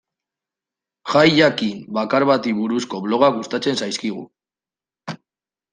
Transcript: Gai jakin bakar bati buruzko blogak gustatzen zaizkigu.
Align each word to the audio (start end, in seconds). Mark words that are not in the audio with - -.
Gai 1.11 1.29
jakin 1.39 1.83
bakar 1.99 2.25
bati 2.31 2.55
buruzko 2.61 3.03
blogak 3.07 3.39
gustatzen 3.41 3.81
zaizkigu. 3.85 4.29